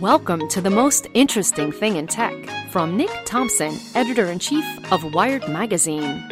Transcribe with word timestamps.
Welcome 0.00 0.48
to 0.50 0.60
the 0.60 0.70
most 0.70 1.08
interesting 1.12 1.72
thing 1.72 1.96
in 1.96 2.06
tech 2.06 2.32
from 2.70 2.96
Nick 2.96 3.10
Thompson, 3.24 3.76
editor 3.96 4.26
in 4.26 4.38
chief 4.38 4.64
of 4.92 5.12
Wired 5.12 5.48
Magazine. 5.48 6.22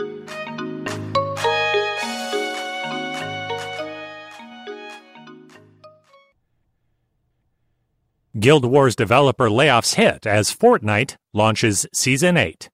Guild 8.38 8.64
Wars 8.64 8.94
developer 8.94 9.48
layoffs 9.48 9.96
hit 9.96 10.28
as 10.28 10.54
Fortnite 10.54 11.16
launches 11.34 11.88
Season 11.92 12.36
8 12.36 12.70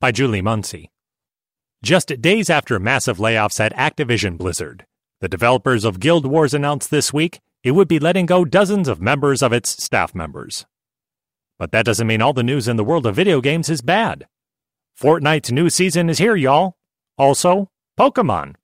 by 0.00 0.12
Julie 0.12 0.42
Muncy. 0.42 0.88
Just 1.82 2.20
days 2.20 2.50
after 2.50 2.78
massive 2.78 3.16
layoffs 3.16 3.58
at 3.58 3.74
Activision 3.74 4.36
Blizzard, 4.36 4.84
the 5.22 5.28
developers 5.28 5.86
of 5.86 5.98
Guild 5.98 6.26
Wars 6.26 6.52
announced 6.52 6.90
this 6.90 7.10
week 7.10 7.40
it 7.62 7.72
would 7.72 7.88
be 7.88 7.98
letting 7.98 8.26
go 8.26 8.44
dozens 8.44 8.88
of 8.88 9.00
members 9.00 9.42
of 9.42 9.52
its 9.52 9.82
staff 9.82 10.14
members. 10.14 10.66
But 11.58 11.72
that 11.72 11.84
doesn't 11.84 12.06
mean 12.06 12.22
all 12.22 12.32
the 12.32 12.42
news 12.42 12.68
in 12.68 12.76
the 12.76 12.84
world 12.84 13.06
of 13.06 13.14
video 13.14 13.40
games 13.40 13.68
is 13.68 13.82
bad. 13.82 14.26
Fortnite's 14.98 15.52
new 15.52 15.68
season 15.68 16.08
is 16.08 16.18
here, 16.18 16.36
y'all. 16.36 16.76
Also, 17.18 17.70
Pokemon. 17.98 18.54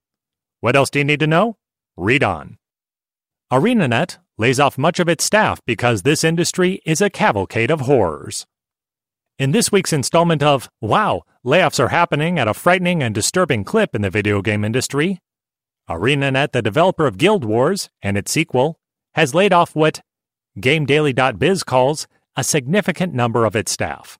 What 0.61 0.77
else 0.77 0.89
do 0.89 0.99
you 0.99 1.05
need 1.05 1.21
to 1.21 1.27
know? 1.27 1.59
Read 1.97 2.25
on. 2.25 2.59
ArenaNet 3.53 4.19
lays 4.39 4.59
off 4.59 4.79
much 4.79 4.99
of 4.99 5.09
its 5.09 5.25
staff 5.25 5.61
because 5.67 6.03
this 6.03 6.25
industry 6.25 6.81
is 6.85 7.01
a 7.01 7.11
cavalcade 7.11 7.71
of 7.71 7.83
horrors. 7.83 8.47
In 9.39 9.53
this 9.53 9.71
week's 9.71 9.93
installment 9.93 10.43
of 10.43 10.71
Wow, 10.81 11.25
layoffs 11.45 11.79
are 11.79 11.89
happening 11.89 12.39
at 12.39 12.49
a 12.49 12.55
frightening 12.55 13.03
and 13.03 13.15
disturbing 13.15 13.65
clip 13.65 13.95
in 13.95 14.01
the 14.01 14.11
video 14.11 14.41
game 14.41 14.65
industry, 14.65 15.21
ArenaNet, 15.89 16.53
the 16.53 16.63
developer 16.63 17.07
of 17.07 17.19
Guild 17.19 17.45
Wars 17.45 17.91
and 18.03 18.17
its 18.17 18.33
sequel, 18.33 18.81
has 19.17 19.35
laid 19.35 19.53
off 19.53 19.75
what 19.75 20.03
GameDaily.biz 20.61 21.65
calls 21.65 22.07
a 22.37 22.45
significant 22.45 23.15
number 23.15 23.47
of 23.47 23.57
its 23.57 23.73
staff. 23.73 24.19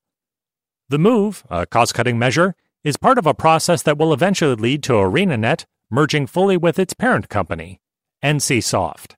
The 0.89 0.99
move, 0.99 1.45
a 1.51 1.67
cost 1.67 1.93
cutting 1.93 2.19
measure, 2.19 2.55
is 2.83 2.97
part 2.97 3.19
of 3.19 3.27
a 3.27 3.35
process 3.35 3.83
that 3.83 3.99
will 3.99 4.13
eventually 4.13 4.55
lead 4.55 4.83
to 4.85 4.95
ArenaNet 4.95 5.67
merging 5.91 6.27
fully 6.27 6.57
with 6.57 6.79
its 6.79 6.95
parent 6.95 7.29
company, 7.29 7.79
NCSoft. 8.25 9.15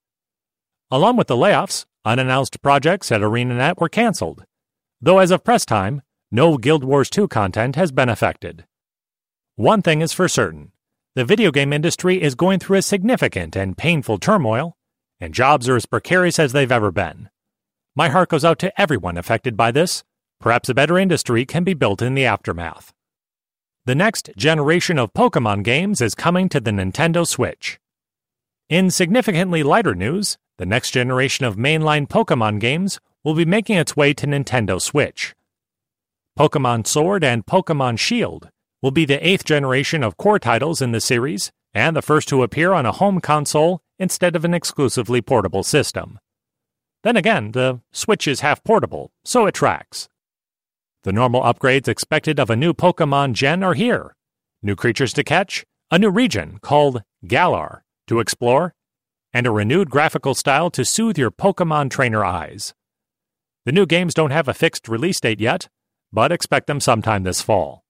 Along 0.91 1.17
with 1.17 1.29
the 1.29 1.37
layoffs, 1.37 1.87
unannounced 2.05 2.61
projects 2.61 3.13
at 3.13 3.21
ArenaNet 3.21 3.79
were 3.79 3.89
canceled, 3.89 4.45
though 5.01 5.19
as 5.19 5.31
of 5.31 5.45
press 5.45 5.65
time, 5.65 6.03
no 6.31 6.57
Guild 6.57 6.83
Wars 6.83 7.09
2 7.09 7.29
content 7.29 7.77
has 7.77 7.93
been 7.93 8.09
affected. 8.09 8.65
One 9.55 9.83
thing 9.83 10.03
is 10.03 10.13
for 10.13 10.29
certain 10.29 10.73
the 11.15 11.25
video 11.25 11.51
game 11.51 11.73
industry 11.73 12.23
is 12.23 12.35
going 12.35 12.59
through 12.59 12.79
a 12.79 12.83
significant 12.83 13.57
and 13.57 13.77
painful 13.77 14.19
turmoil, 14.19 14.78
and 15.21 15.35
jobs 15.35 15.69
are 15.69 15.77
as 15.77 15.87
precarious 15.87 16.39
as 16.39 16.53
they've 16.53 16.73
ever 16.73 16.91
been. 16.91 17.29
My 17.95 18.09
heart 18.09 18.29
goes 18.29 18.45
out 18.45 18.59
to 18.61 18.81
everyone 18.81 19.17
affected 19.17 19.57
by 19.57 19.71
this. 19.71 20.05
Perhaps 20.41 20.69
a 20.69 20.75
better 20.75 20.99
industry 20.99 21.45
can 21.45 21.65
be 21.65 21.75
built 21.75 22.01
in 22.01 22.15
the 22.15 22.25
aftermath. 22.25 22.93
The 23.87 23.95
next 23.95 24.31
generation 24.37 24.99
of 24.99 25.13
Pokemon 25.15 25.65
games 25.65 26.01
is 26.01 26.15
coming 26.15 26.49
to 26.51 26.61
the 26.61 26.71
Nintendo 26.71 27.27
Switch. 27.27 27.81
In 28.69 28.91
significantly 28.91 29.63
lighter 29.63 29.95
news, 29.95 30.37
the 30.59 30.67
next 30.67 30.91
generation 30.91 31.47
of 31.47 31.57
mainline 31.57 32.07
Pokemon 32.07 32.61
games 32.61 33.01
will 33.25 33.35
be 33.35 33.45
making 33.45 33.79
its 33.79 33.97
way 33.97 34.13
to 34.15 34.27
Nintendo 34.27 34.81
Switch. 34.81 35.35
Pokemon 36.39 36.87
Sword 36.87 37.25
and 37.25 37.47
Pokemon 37.47 37.99
Shield 37.99 38.51
will 38.83 38.91
be 38.91 39.05
the 39.05 39.27
eighth 39.27 39.45
generation 39.45 40.05
of 40.05 40.17
core 40.17 40.39
titles 40.39 40.81
in 40.81 40.93
the 40.93 41.01
series 41.01 41.51
and 41.75 41.97
the 41.97 42.03
first 42.03 42.29
to 42.29 42.43
appear 42.43 42.73
on 42.73 42.87
a 42.87 42.93
home 42.93 43.21
console 43.21 43.83
instead 43.99 44.37
of 44.37 44.45
an 44.45 44.55
exclusively 44.55 45.21
portable 45.21 45.63
system. 45.63 46.19
Then 47.03 47.17
again, 47.17 47.53
the 47.53 47.81
Switch 47.93 48.27
is 48.27 48.41
half 48.41 48.63
portable, 48.65 49.11
so 49.25 49.47
it 49.47 49.55
tracks. 49.55 50.09
The 51.05 51.13
normal 51.13 51.43
upgrades 51.43 51.89
expected 51.89 52.41
of 52.41 52.51
a 52.51 52.57
new 52.57 52.75
Pokemon 52.75 53.33
gen 53.33 53.63
are 53.63 53.75
here 53.75 54.15
new 54.63 54.75
creatures 54.75 55.13
to 55.13 55.23
catch, 55.23 55.65
a 55.91 55.99
new 55.99 56.11
region 56.11 56.59
called 56.61 57.03
Galar 57.27 57.85
to 58.09 58.21
explore, 58.21 58.75
and 59.33 59.47
a 59.47 59.51
renewed 59.51 59.91
graphical 59.91 60.35
style 60.35 60.71
to 60.71 60.85
soothe 60.85 61.19
your 61.19 61.31
Pokemon 61.31 61.91
trainer 61.91 62.25
eyes. 62.25 62.75
The 63.65 63.73
new 63.73 63.87
games 63.87 64.15
don't 64.15 64.31
have 64.31 64.49
a 64.49 64.55
fixed 64.55 64.89
release 64.89 65.21
date 65.21 65.41
yet, 65.41 65.69
but 66.13 66.33
expect 66.33 66.67
them 66.67 66.81
sometime 66.81 67.23
this 67.23 67.43
fall. 67.43 67.85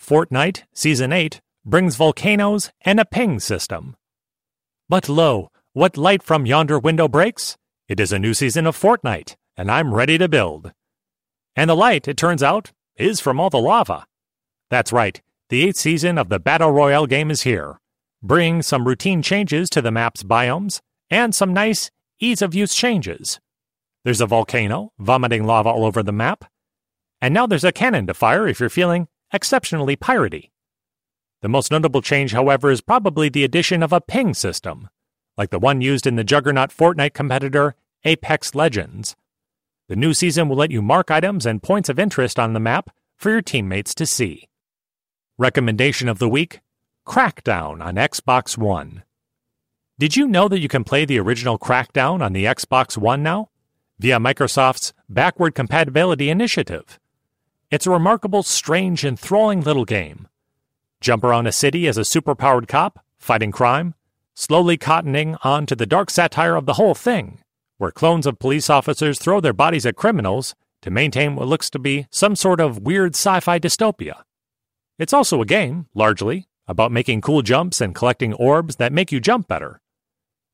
Fortnite 0.00 0.62
Season 0.72 1.12
8 1.12 1.40
brings 1.64 1.96
volcanoes 1.96 2.70
and 2.82 3.00
a 3.00 3.04
ping 3.04 3.40
system. 3.40 3.96
But 4.94 5.08
lo, 5.08 5.50
what 5.72 5.96
light 5.96 6.22
from 6.22 6.46
yonder 6.46 6.78
window 6.78 7.08
breaks? 7.08 7.56
It 7.88 7.98
is 7.98 8.12
a 8.12 8.18
new 8.20 8.32
season 8.32 8.64
of 8.64 8.80
Fortnite, 8.80 9.34
and 9.56 9.68
I'm 9.68 9.92
ready 9.92 10.18
to 10.18 10.28
build. 10.28 10.70
And 11.56 11.68
the 11.68 11.74
light, 11.74 12.06
it 12.06 12.16
turns 12.16 12.44
out, 12.44 12.70
is 12.94 13.18
from 13.18 13.40
all 13.40 13.50
the 13.50 13.58
lava. 13.58 14.06
That's 14.70 14.92
right, 14.92 15.20
the 15.48 15.64
eighth 15.64 15.78
season 15.78 16.16
of 16.16 16.28
the 16.28 16.38
Battle 16.38 16.70
Royale 16.70 17.08
game 17.08 17.32
is 17.32 17.42
here, 17.42 17.80
bringing 18.22 18.62
some 18.62 18.86
routine 18.86 19.20
changes 19.20 19.68
to 19.70 19.82
the 19.82 19.90
map's 19.90 20.22
biomes 20.22 20.80
and 21.10 21.34
some 21.34 21.52
nice 21.52 21.90
ease 22.20 22.40
of 22.40 22.54
use 22.54 22.76
changes. 22.76 23.40
There's 24.04 24.20
a 24.20 24.26
volcano 24.26 24.92
vomiting 25.00 25.44
lava 25.44 25.70
all 25.70 25.86
over 25.86 26.04
the 26.04 26.12
map, 26.12 26.44
and 27.20 27.34
now 27.34 27.48
there's 27.48 27.64
a 27.64 27.72
cannon 27.72 28.06
to 28.06 28.14
fire 28.14 28.46
if 28.46 28.60
you're 28.60 28.68
feeling 28.68 29.08
exceptionally 29.32 29.96
piratey. 29.96 30.50
The 31.44 31.50
most 31.50 31.70
notable 31.70 32.00
change, 32.00 32.32
however, 32.32 32.70
is 32.70 32.80
probably 32.80 33.28
the 33.28 33.44
addition 33.44 33.82
of 33.82 33.92
a 33.92 34.00
ping 34.00 34.32
system, 34.32 34.88
like 35.36 35.50
the 35.50 35.58
one 35.58 35.82
used 35.82 36.06
in 36.06 36.16
the 36.16 36.24
juggernaut 36.24 36.70
Fortnite 36.70 37.12
competitor 37.12 37.74
Apex 38.02 38.54
Legends. 38.54 39.14
The 39.88 39.94
new 39.94 40.14
season 40.14 40.48
will 40.48 40.56
let 40.56 40.70
you 40.70 40.80
mark 40.80 41.10
items 41.10 41.44
and 41.44 41.62
points 41.62 41.90
of 41.90 41.98
interest 41.98 42.38
on 42.38 42.54
the 42.54 42.60
map 42.60 42.88
for 43.18 43.28
your 43.28 43.42
teammates 43.42 43.94
to 43.96 44.06
see. 44.06 44.48
Recommendation 45.36 46.08
of 46.08 46.18
the 46.18 46.30
week 46.30 46.60
Crackdown 47.06 47.84
on 47.84 47.96
Xbox 47.96 48.56
One. 48.56 49.02
Did 49.98 50.16
you 50.16 50.26
know 50.26 50.48
that 50.48 50.60
you 50.60 50.68
can 50.68 50.82
play 50.82 51.04
the 51.04 51.20
original 51.20 51.58
Crackdown 51.58 52.24
on 52.24 52.32
the 52.32 52.46
Xbox 52.46 52.96
One 52.96 53.22
now? 53.22 53.50
Via 53.98 54.18
Microsoft's 54.18 54.94
Backward 55.10 55.54
Compatibility 55.54 56.30
Initiative. 56.30 56.98
It's 57.70 57.86
a 57.86 57.90
remarkable, 57.90 58.42
strange, 58.42 59.04
enthralling 59.04 59.60
little 59.60 59.84
game 59.84 60.26
jump 61.04 61.22
around 61.22 61.46
a 61.46 61.52
city 61.52 61.86
as 61.86 61.98
a 61.98 62.00
superpowered 62.00 62.66
cop, 62.66 62.98
fighting 63.18 63.52
crime, 63.52 63.94
slowly 64.34 64.76
cottoning 64.76 65.36
on 65.44 65.66
to 65.66 65.76
the 65.76 65.86
dark 65.86 66.10
satire 66.10 66.56
of 66.56 66.66
the 66.66 66.74
whole 66.74 66.94
thing, 66.94 67.38
where 67.78 67.92
clones 67.92 68.26
of 68.26 68.38
police 68.38 68.68
officers 68.68 69.18
throw 69.18 69.40
their 69.40 69.52
bodies 69.52 69.86
at 69.86 69.96
criminals 69.96 70.54
to 70.82 70.90
maintain 70.90 71.36
what 71.36 71.46
looks 71.46 71.70
to 71.70 71.78
be 71.78 72.06
some 72.10 72.34
sort 72.34 72.58
of 72.58 72.80
weird 72.80 73.14
sci 73.14 73.38
fi 73.40 73.58
dystopia. 73.58 74.22
It's 74.98 75.12
also 75.12 75.40
a 75.40 75.46
game, 75.46 75.86
largely, 75.94 76.48
about 76.66 76.90
making 76.90 77.20
cool 77.20 77.42
jumps 77.42 77.80
and 77.80 77.94
collecting 77.94 78.32
orbs 78.34 78.76
that 78.76 78.92
make 78.92 79.12
you 79.12 79.20
jump 79.20 79.46
better. 79.46 79.80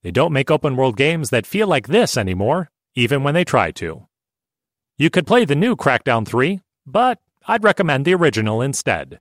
They 0.02 0.10
don't 0.10 0.32
make 0.32 0.50
open 0.50 0.76
world 0.76 0.96
games 0.96 1.30
that 1.30 1.46
feel 1.46 1.68
like 1.68 1.86
this 1.86 2.16
anymore, 2.16 2.70
even 2.94 3.22
when 3.22 3.34
they 3.34 3.44
try 3.44 3.70
to. 3.72 4.06
You 4.98 5.10
could 5.10 5.26
play 5.26 5.44
the 5.44 5.54
new 5.54 5.76
Crackdown 5.76 6.26
3, 6.26 6.60
but 6.86 7.20
I'd 7.46 7.64
recommend 7.64 8.04
the 8.04 8.14
original 8.14 8.60
instead. 8.60 9.20